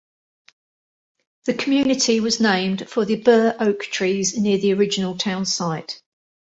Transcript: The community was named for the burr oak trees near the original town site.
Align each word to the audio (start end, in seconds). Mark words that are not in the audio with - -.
The 1.45 1.53
community 1.53 2.21
was 2.21 2.39
named 2.39 2.89
for 2.89 3.05
the 3.05 3.17
burr 3.17 3.55
oak 3.59 3.81
trees 3.83 4.35
near 4.35 4.57
the 4.57 4.73
original 4.73 5.15
town 5.15 5.45
site. 5.45 6.01